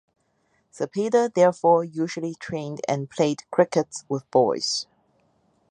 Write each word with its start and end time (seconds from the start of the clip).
Zepeda 0.73 1.31
therefore 1.31 1.83
usually 1.83 2.33
trained 2.33 2.81
and 2.87 3.07
played 3.07 3.43
cricket 3.51 3.97
with 4.09 4.31
boys. 4.31 4.87